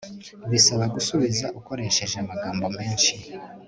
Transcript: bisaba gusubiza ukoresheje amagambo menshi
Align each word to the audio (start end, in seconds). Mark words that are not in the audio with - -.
bisaba 0.51 0.83
gusubiza 0.95 1.45
ukoresheje 1.59 2.15
amagambo 2.23 2.65
menshi 2.77 3.13